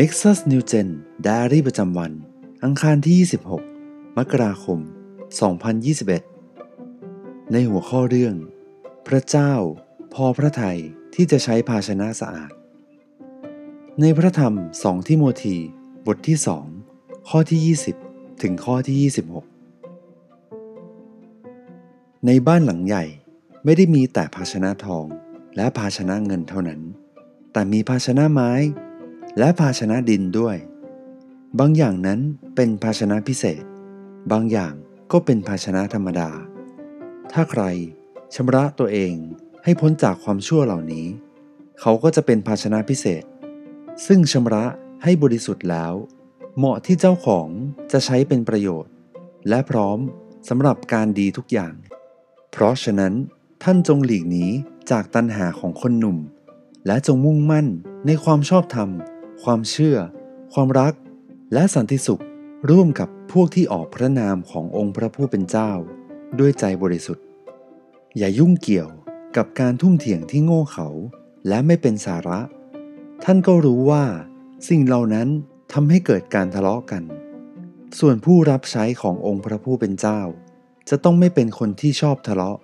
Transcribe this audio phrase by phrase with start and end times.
[0.00, 0.88] Nexus New Gen
[1.26, 2.12] Diary ประจำวัน
[2.64, 3.16] อังคารที่
[3.68, 4.78] 26 มกราคม
[6.54, 8.34] 2021 ในหัวข้อเรื่อง
[9.06, 9.52] พระเจ้า
[10.14, 10.78] พอพระทัย
[11.14, 12.52] ที่จะใช้ภาชนะสะอาด
[14.00, 15.56] ในพระธรรม 2 ทิโมธี
[16.06, 16.38] บทที่
[16.82, 17.60] 2 ข้อที่
[18.04, 19.46] 20 ถึงข้อที่ 26
[22.26, 23.04] ในบ้านหลังใหญ่
[23.64, 25.06] ไม่ได้มีแต่ภาชนะทอง
[25.56, 26.80] และภาชนะเงินเท่านั้น
[27.52, 28.52] แต่มีภาชนะไม้
[29.38, 30.56] และภาชนะดินด้วย
[31.58, 32.20] บางอย่างนั้น
[32.56, 33.62] เป็นภาชนะพิเศษ
[34.32, 34.74] บางอย่าง
[35.12, 36.30] ก็เป็นภาชนะธรรมดา
[37.32, 37.62] ถ้าใคร
[38.34, 39.14] ชำระตัวเอง
[39.64, 41.06] ให้พ้นจากความชั่วเหล่านี้
[41.80, 43.24] เขาก็จะเป็นภาชนะพิเศษ
[44.06, 44.64] ซึ่งชำระ
[45.02, 45.92] ให้บริสุทธิ์แล้ว
[46.56, 47.48] เหมาะที่เจ้าของ
[47.92, 48.92] จะใช้เป็นประโยชน์
[49.48, 49.98] และพร้อม
[50.48, 51.74] สำหรับการดีทุกอย่าง
[52.50, 53.14] เพราะฉะนั้น
[53.62, 54.46] ท่านจงหลีกหนี
[54.90, 56.18] จากตัณหาของคนหนุ่ม
[56.86, 57.66] และจงมุ่งมั่น
[58.06, 58.90] ในความชอบธรรม
[59.42, 59.96] ความเชื่อ
[60.52, 60.94] ความรัก
[61.52, 62.22] และสันติสุข
[62.70, 65.70] ร่วมกับพวกที่ออกพระนามขององค์พระผู้เป็นเจ้า
[66.38, 67.24] ด้วยใจบริสุทธิ์
[68.16, 68.88] อย่ายุ่งเกี่ยว
[69.36, 70.88] กับการทุ่มเถียงที่โง่เขา
[71.48, 72.40] และไม่เป็นสาระ
[73.24, 74.04] ท่านก็รู้ว่า
[74.68, 75.28] สิ่งเหล่านั้น
[75.72, 77.02] ทำให้เกิดการทะเลาะกัน
[77.98, 80.20] ส่วนผู้รับใช้ขององค์พระผู้เป็นเจ้า
[80.88, 82.58] จะต้องไม่เป็นคนที่ชอบทะเลาะ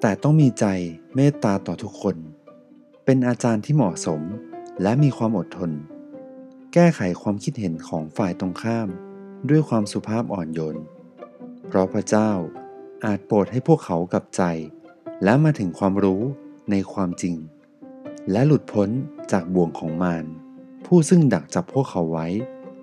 [0.00, 0.66] แต่ต้องมีใจ
[1.14, 2.16] เมตตาต่อทุกคน
[3.04, 4.20] เป็นอาจารย์ที่เหมาะสม
[4.82, 5.70] และมีความอดทน
[6.78, 8.88] แก้ไขความคิดเห็นของฝ่ายตรงข้าม
[9.48, 10.76] ด้วยความสุภาพอ่อนโยน
[11.66, 12.30] เพราะพระเจ้า
[13.04, 14.42] อาจโปรดให้พวกเขากับใจ
[15.24, 16.22] และมาถึงความรู้
[16.70, 17.36] ในความจริง
[18.30, 18.88] และหลุดพ้น
[19.32, 20.24] จากบ่วงของมาร
[20.86, 22.26] ผู้ซึ่งดักจับพวกเขาไว้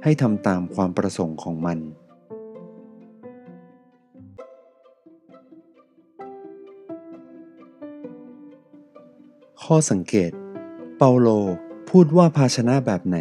[0.03, 1.79] ให้ทำตามความประสงค์ของมัน
[9.63, 10.31] ข้อสังเกต
[10.97, 11.29] เปาโล
[11.89, 13.19] พูดว่าภาชนะแบบไหน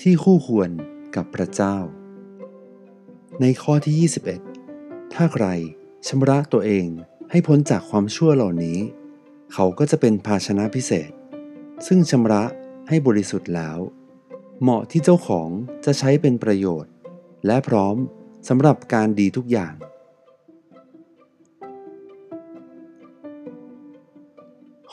[0.00, 0.70] ที่คู่ควร
[1.16, 1.76] กับพระเจ้า
[3.40, 4.10] ในข้อที่
[4.58, 5.46] 21 ถ้าใคร
[6.08, 6.86] ชำระตัวเอง
[7.30, 8.78] ให้พ้นจากความชั่วเหล่านี้
[9.52, 11.10] เขาก็จะเป็นภาชนะพิเศษ
[11.86, 12.44] ซึ่งชำระ
[12.88, 13.78] ให้บริสุทธิ์แล้ว
[14.60, 15.48] เหมาะที่เจ้าของ
[15.84, 16.92] จะใช้เป็นประโยชน์
[17.46, 17.96] และพร้อม
[18.48, 19.74] สำหรับการดีทุกอย่าง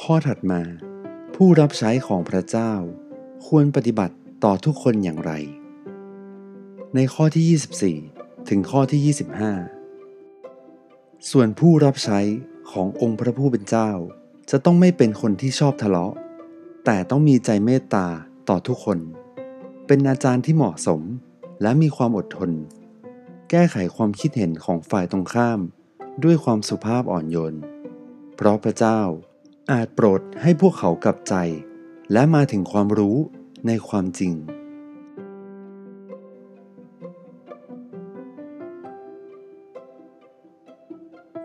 [0.02, 0.62] ข้อถัดมา
[1.36, 2.74] ผู้รับใช้ของพระเจ้า
[3.48, 5.32] ควรปฏิบัติ ต่อทุกคนอย่างไร
[6.96, 9.16] ในข้อที่ 24 ถึงข้อที่
[9.98, 12.20] 25 ส่วนผู้รับใช้
[12.72, 13.92] ขององค์พระผู้เป็นเจ้า
[14.50, 16.14] จะต้องไม่เป็นคนที่ชอบทะเลาะ
[16.86, 18.08] แต่ต้องมีใจเมตตา
[18.50, 19.00] ต่อทุกคน
[19.88, 21.02] เป็นอาจารย์ที่เหมาะสม
[21.62, 22.52] และมีความอดทน
[23.50, 25.60] แก้ไขความคิดเห็นของฝ่ายตรงข้าม
[26.24, 27.56] ด้วยความสุภาพอ่อนโยน
[28.36, 29.00] เพราะพระเจ้า
[29.72, 31.36] อาจโปรดให้พวกเขากลับใจ
[32.12, 33.18] และมาถึงความรู้
[33.68, 34.34] ในความจริง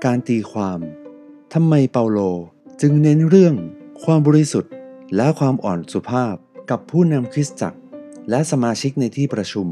[0.05, 0.81] การตีความ
[1.55, 2.19] ทำไมเปาโล
[2.81, 3.55] จึงเน้นเรื่อง
[4.05, 4.73] ความบริสุทธิ์
[5.17, 6.35] และความอ่อนสุภาพ
[6.71, 7.79] กับผู้นำคริสตจักร
[8.31, 9.69] และสมาชิกในที่ประชุม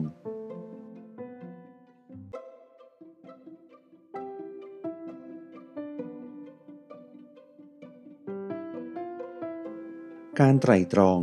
[10.41, 11.21] การไตร่ตรอง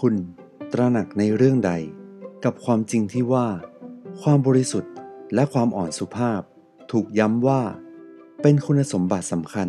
[0.00, 0.14] คุณ
[0.72, 1.72] ตระหนักในเรื่องใด
[2.44, 3.48] กับความจริงที่ว่า
[4.22, 4.92] ความบริสุทธิ์
[5.34, 6.40] และความอ่อนสุภาพ
[6.92, 7.62] ถูกย้ำว่า
[8.42, 9.68] เป็นคุณสมบัติสำคัญ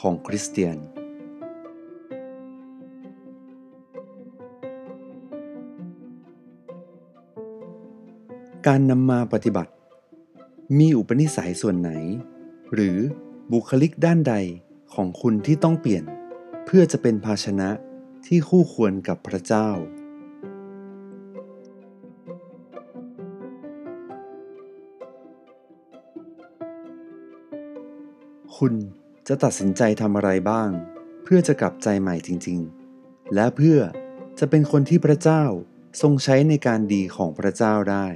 [0.00, 0.76] ของคริสเตียน
[8.66, 9.72] การนำมาปฏิบัติ
[10.78, 11.90] มีอุปนิสัยส่วนไหน
[12.74, 12.96] หรือ
[13.52, 14.34] บุคลิกด้านใด
[14.94, 16.04] ของคุณที่ต้องเปลี่ยน
[16.64, 17.68] เพื่อจะเป็นภาชนะ
[18.26, 19.68] ที่คู่ควรกับพระเจ้า
[28.56, 28.74] คุณ
[29.28, 30.70] จะตัดสินใจทำอะไรบ้าง
[31.22, 33.78] เพื่อจะกลับใจใหม่จริงๆ และเพื่อ
[34.38, 35.44] จะเป็นคนที่พระเจ้า
[36.02, 38.06] ทรงใช้ในการดีของพระเจ้าได้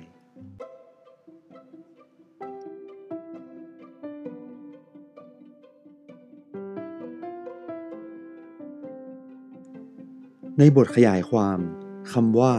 [10.60, 11.58] ในบทขยายความ
[12.12, 12.55] คำว่า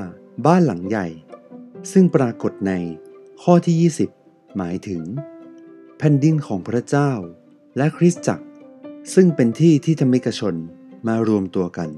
[0.45, 1.07] บ้านหลังใหญ่
[1.91, 2.73] ซึ่งปรากฏใน
[3.41, 5.01] ข้อที่ 20 หมายถึง
[5.97, 7.11] แผ่นดินของพระเจ้า
[7.77, 8.45] และคริสตจักร
[9.13, 10.55] ซึ่งเป็นที่ที่ธรรมิกชน
[11.07, 11.89] มารวมตัวกัน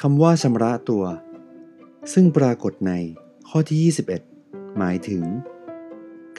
[0.00, 1.04] คำว่าชำระตัว
[2.12, 2.92] ซึ่งปรากฏใน
[3.48, 3.94] ข้อที่
[4.32, 5.22] 21 หมายถึง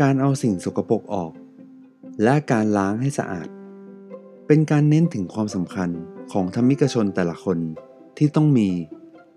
[0.01, 1.33] การเอาสิ่งสกปรกออก
[2.23, 3.47] และการล้างให้สะอาด
[4.47, 5.89] เป็นการเน้นถึงความสำคัญ
[6.31, 7.57] ของธรรมิกชนแต่ละคน
[8.17, 8.69] ที่ต้องมี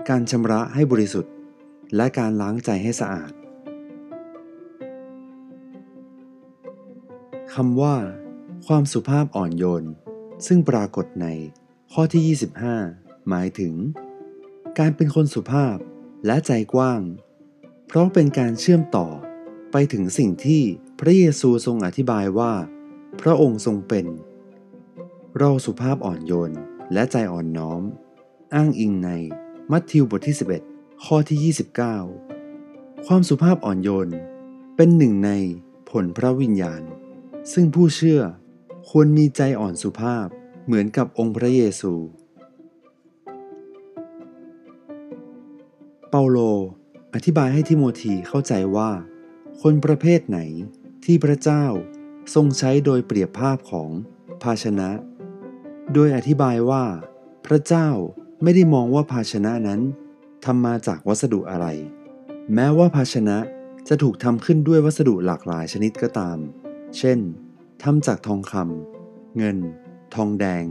[0.09, 1.35] การชำระให้บริสุทธิ์
[1.97, 3.33] และการล้างใจให้สะอาด
[7.55, 7.97] คำว่า
[8.67, 9.85] ความสุภาพอ่อนโยน
[10.47, 11.27] ซึ่งปรากฏใน
[11.93, 12.39] ข้อที่
[12.77, 13.75] 25 หมายถึง
[14.79, 15.77] การเป็นคนสุภาพ
[16.27, 17.01] และใจกว้าง
[17.87, 19.09] เพราะเป็นการเชื่อมต่อ
[19.73, 20.63] ไปถึงสิ่งที่
[21.05, 22.53] พระเยซูทรงอธิบายว่า
[23.21, 24.07] พระองค์ทรงเป็น
[25.39, 26.53] เราสุภาพอ่อนโยน
[26.93, 27.83] และใจอ่อนน้อม
[28.55, 29.11] อ้างอิงใน
[29.71, 30.37] มัทธิวบทที่
[30.71, 31.55] 11 ข้อที่
[32.33, 34.11] 29 ความสุภาพอ่อนโยน
[34.77, 35.31] เป็นหนึ่งใน
[35.91, 36.83] ผลพระวิญญาณ
[37.53, 38.21] ซึ่งผู้เชื่อ
[38.91, 40.27] ควรมีใจอ่อนสุภาพ
[40.65, 41.93] เหมือนกับองค์พระเยซู
[46.09, 46.39] เปาโล
[47.15, 48.91] อธิบายให้ทิโมธีเข้าใจว่า
[49.61, 50.41] คนประเภทไหน
[51.05, 51.65] ที่พระเจ้า
[52.35, 53.91] ทรงใช้โดยเปรียบภาพของ
[54.43, 54.91] ภาชนะ
[55.95, 56.85] โดยอธิบายว่า
[57.47, 57.89] พระเจ้า
[58.43, 59.81] ไม่ได้มองว่าภาชนะนั้น
[60.45, 61.67] ทำมาจากวัสดุอะไร
[62.55, 63.39] แม้ว่าภาชนะ
[63.89, 66.39] จะถูกทำขึ้นด้วยวัสดุหลากหลายชนิดก็ตาม
[66.99, 67.19] เช่น
[67.83, 69.59] ทำจากทองคำเงิน
[70.15, 70.65] ทองแดง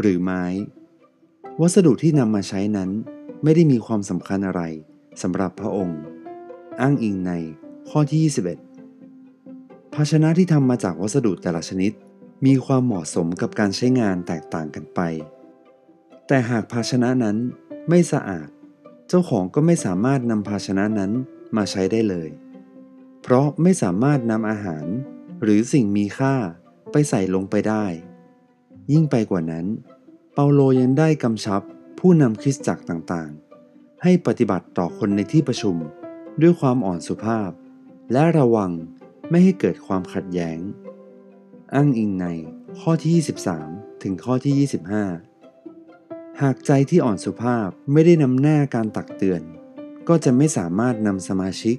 [0.00, 0.44] หรือไม้
[1.60, 2.90] วัสดุที่นำมาใช้นั้น
[3.42, 4.62] ไม่ได้มีความสำคัญอะไร
[5.22, 6.00] สำหรับพระองค์
[6.80, 7.32] อ้างอิงใน
[7.88, 8.65] ข้อที่ 21
[9.98, 11.92] ภาชนะที่ทำมาจากวัสดุแต่ละชนิด
[12.46, 15.00] มีความเหมาะสมกับการใช้งานแตกต่างกันไป
[16.26, 17.36] แต่หากภาชนะนั้น
[17.88, 18.48] ไม่สะอาด
[19.08, 21.12] เจ้าของก็ไม่สามารถนำภาชนะนั้น
[21.56, 22.28] มาใช้ได้เลย
[23.22, 24.86] เพราะไม่สามารถนำอาหาร
[25.42, 26.34] หรือสิ่งมีค่า
[26.92, 27.86] ไปใส่ลงไปได้
[28.92, 29.66] ยิ่งไปกว่านั้น
[30.34, 31.62] เปาโลยังได้กำชับ
[31.98, 35.76] ผู้นำคริสตจักรต่างๆ ให้ปฏิบัติต่อคนในที่ประชุม
[36.40, 37.50] ด้วยความอ่อนสุภาพ
[38.12, 38.72] และระวัง
[39.30, 40.58] ไม่ให้เกิดความขัดแย้ง
[41.74, 42.26] อ้างอิงใน
[42.80, 43.12] ข้อที่
[43.56, 44.68] 23 ถึงข้อที่
[45.48, 49.42] 25 หากใจที่อ่อนสุภาพไม่ได้นำหน้าการตักเตือน
[50.08, 51.76] ก็จะไม่สามารถนำสมาชิก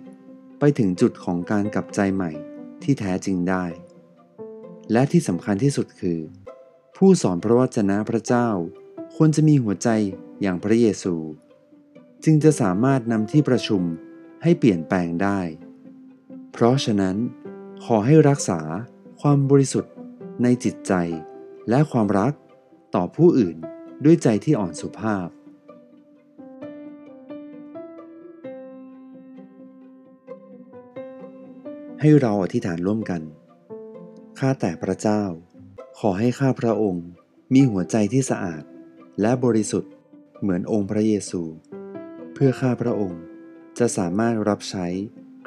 [0.59, 2.31] ไปถึงจุดของการกลับใจใหม่
[2.83, 3.65] ที่แท้จริงได้
[4.91, 6.19] และที่สำคัญที่สุดคือ
[6.97, 8.47] ผู้สอนพระวจนะพระเจ้า
[9.15, 9.89] ควรจะมีหัวใจ
[10.41, 11.15] อย่างพระเยซู
[12.23, 13.81] จึงจะสามารถนำที่ประชุม
[14.43, 15.39] ให้เปลี่ยนแปลงได้
[16.59, 17.17] เพราะฉะนั้น
[17.85, 18.59] ขอให้รักษา
[19.21, 19.93] ความบริสุทธิ์
[20.43, 20.93] ในจิตใจ
[21.69, 22.33] และความรัก
[22.95, 23.57] ต่อผู้อื่น
[24.05, 25.27] ด้วยใจที่อ่อนสุภาพ
[32.01, 33.21] ให้เราอธิษฐานร่วมกัน
[34.39, 35.23] ข้าแต่พระเจ้า
[35.99, 37.07] ขอให้ข้าพระองค์
[37.53, 38.63] มีหัวใจที่สะอาด
[39.21, 39.91] และบริสุทธิ์
[40.41, 41.41] เหมือนองค์พระเยซู
[42.33, 43.21] เพื่อข้าพระองค์
[43.79, 44.87] จะสามารถรับใช้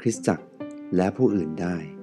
[0.03, 0.45] คริสตจักร
[0.97, 2.00] และผู้อื่นได้